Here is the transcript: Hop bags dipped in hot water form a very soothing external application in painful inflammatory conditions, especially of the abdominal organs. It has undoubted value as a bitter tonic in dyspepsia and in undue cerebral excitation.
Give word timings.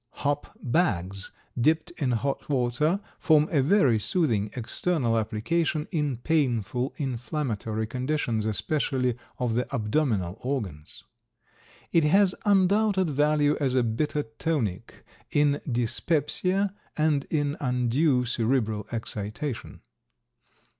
Hop 0.25 0.57
bags 0.63 1.29
dipped 1.55 1.91
in 2.01 2.09
hot 2.13 2.49
water 2.49 2.99
form 3.19 3.47
a 3.51 3.61
very 3.61 3.99
soothing 3.99 4.49
external 4.55 5.15
application 5.15 5.87
in 5.91 6.17
painful 6.17 6.95
inflammatory 6.97 7.85
conditions, 7.85 8.47
especially 8.47 9.15
of 9.37 9.53
the 9.53 9.71
abdominal 9.71 10.39
organs. 10.41 11.03
It 11.91 12.03
has 12.05 12.33
undoubted 12.45 13.11
value 13.11 13.55
as 13.59 13.75
a 13.75 13.83
bitter 13.83 14.23
tonic 14.23 15.05
in 15.29 15.61
dyspepsia 15.71 16.73
and 16.97 17.25
in 17.29 17.55
undue 17.59 18.25
cerebral 18.25 18.87
excitation. 18.91 19.81